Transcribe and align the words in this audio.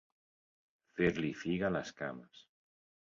Fer-li 0.99 1.31
figa 1.43 1.73
les 1.77 1.93
cames. 2.03 2.45